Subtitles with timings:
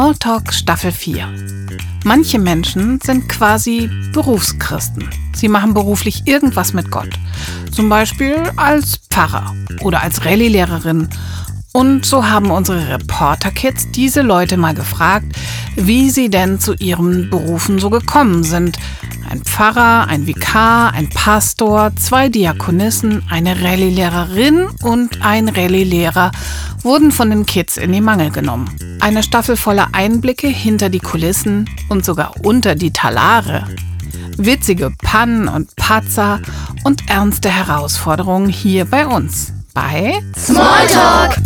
[0.00, 1.28] Smalltalk Staffel 4.
[2.04, 5.06] Manche Menschen sind quasi Berufschristen.
[5.34, 7.10] Sie machen beruflich irgendwas mit Gott.
[7.70, 11.10] Zum Beispiel als Pfarrer oder als Rallye-Lehrerin.
[11.72, 15.36] Und so haben unsere Reporter-Kids diese Leute mal gefragt,
[15.76, 18.78] wie sie denn zu ihren Berufen so gekommen sind.
[19.30, 26.32] Ein Pfarrer, ein Vikar, ein Pastor, zwei Diakonissen, eine Rallye-Lehrerin und ein Rallye-Lehrer
[26.82, 28.68] wurden von den Kids in die Mangel genommen.
[28.98, 33.68] Eine Staffel voller Einblicke hinter die Kulissen und sogar unter die Talare.
[34.36, 36.40] Witzige Pannen und Patzer
[36.82, 39.52] und ernste Herausforderungen hier bei uns.
[39.72, 41.36] Bei Smalltalk!